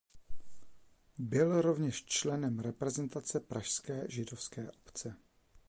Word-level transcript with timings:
Byl 1.19 1.61
rovněž 1.61 2.05
členem 2.05 2.59
reprezentace 2.59 3.39
pražské 3.39 4.05
židovské 4.09 4.71
obce. 4.71 5.15